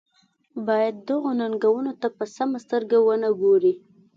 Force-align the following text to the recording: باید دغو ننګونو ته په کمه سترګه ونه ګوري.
باید 0.67 0.95
دغو 1.07 1.31
ننګونو 1.39 1.91
ته 2.01 2.07
په 2.17 2.25
کمه 2.35 2.57
سترګه 2.65 2.97
ونه 3.01 3.29
ګوري. 3.41 3.73